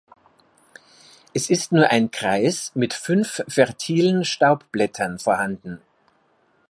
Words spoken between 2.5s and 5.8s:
mit fünf fertilen Staubblättern vorhanden.